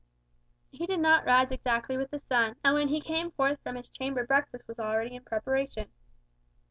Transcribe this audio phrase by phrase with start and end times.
[0.71, 3.87] He did not rise exactly with the sun, and when he came forth from his
[3.89, 5.91] chamber breakfast was already in preparation.